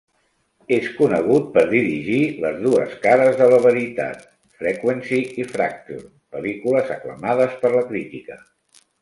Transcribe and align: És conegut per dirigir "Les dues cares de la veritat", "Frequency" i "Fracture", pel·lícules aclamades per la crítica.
És 0.75 0.85
conegut 0.99 1.51
per 1.57 1.65
dirigir 1.73 2.21
"Les 2.45 2.57
dues 2.63 2.95
cares 3.03 3.37
de 3.43 3.49
la 3.51 3.59
veritat", 3.67 4.25
"Frequency" 4.63 5.21
i 5.45 5.47
"Fracture", 5.53 6.03
pel·lícules 6.39 6.91
aclamades 6.99 7.55
per 7.63 7.73
la 7.77 7.87
crítica. 7.93 8.41